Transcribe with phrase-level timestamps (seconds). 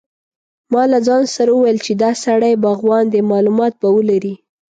[0.73, 4.33] ما له ځان سره وویل چې دا سړی باغوان دی معلومات به ولري.